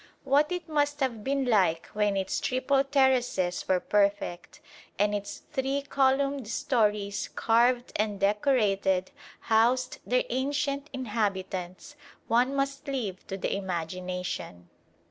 What 0.23 0.51
it 0.51 0.67
must 0.67 0.99
have 1.01 1.23
been 1.23 1.45
like 1.45 1.85
when 1.89 2.17
its 2.17 2.39
triple 2.39 2.83
terraces 2.83 3.67
were 3.67 3.79
perfect, 3.79 4.59
and 4.97 5.13
its 5.13 5.43
three 5.53 5.83
columned 5.83 6.47
storeys, 6.47 7.27
carved 7.35 7.91
and 7.97 8.19
decorated, 8.19 9.11
housed 9.41 9.99
their 10.03 10.23
ancient 10.31 10.89
inhabitants, 10.91 11.95
one 12.27 12.55
must 12.55 12.87
leave 12.87 13.27
to 13.27 13.37
the 13.37 13.55
imagination. 13.55 14.69